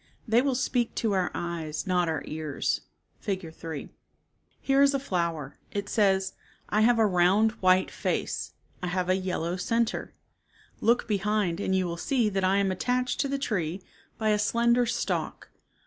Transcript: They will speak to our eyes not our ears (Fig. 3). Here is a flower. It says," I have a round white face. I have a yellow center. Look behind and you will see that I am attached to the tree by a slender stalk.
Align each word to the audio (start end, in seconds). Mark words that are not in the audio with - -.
They 0.27 0.41
will 0.41 0.55
speak 0.55 0.95
to 0.95 1.11
our 1.11 1.29
eyes 1.35 1.85
not 1.85 2.09
our 2.09 2.23
ears 2.25 2.81
(Fig. 3.19 3.53
3). 3.53 3.89
Here 4.59 4.81
is 4.81 4.95
a 4.95 4.99
flower. 4.99 5.59
It 5.71 5.87
says," 5.89 6.33
I 6.69 6.81
have 6.81 6.97
a 6.97 7.05
round 7.05 7.51
white 7.61 7.91
face. 7.91 8.53
I 8.81 8.87
have 8.87 9.09
a 9.09 9.15
yellow 9.15 9.57
center. 9.57 10.15
Look 10.79 11.07
behind 11.07 11.59
and 11.59 11.75
you 11.75 11.85
will 11.85 11.97
see 11.97 12.29
that 12.29 12.43
I 12.43 12.57
am 12.57 12.71
attached 12.71 13.19
to 13.19 13.27
the 13.27 13.37
tree 13.37 13.83
by 14.17 14.29
a 14.29 14.39
slender 14.39 14.87
stalk. 14.87 15.49